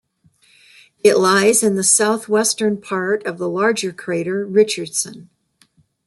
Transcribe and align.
It 1.03 1.19
lies 1.19 1.61
in 1.61 1.75
the 1.75 1.83
southwestern 1.83 2.81
part 2.81 3.23
of 3.27 3.37
the 3.37 3.47
larger 3.47 3.91
crater 3.93 4.47
Richardson. 4.47 5.29